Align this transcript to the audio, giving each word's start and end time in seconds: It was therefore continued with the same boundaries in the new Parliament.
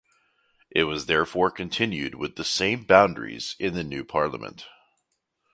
It 0.71 0.85
was 0.85 1.05
therefore 1.05 1.51
continued 1.51 2.15
with 2.15 2.35
the 2.35 2.43
same 2.43 2.85
boundaries 2.85 3.55
in 3.59 3.75
the 3.75 3.83
new 3.83 4.03
Parliament. 4.03 4.65